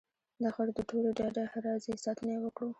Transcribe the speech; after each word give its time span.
داخاوره 0.43 0.71
دټولو 0.77 1.09
ډ 1.17 1.19
ه 1.31 1.31
ده 1.35 1.43
راځئ 1.65 1.93
ساتنه 2.05 2.31
یې 2.35 2.39
وکړو. 2.43 2.67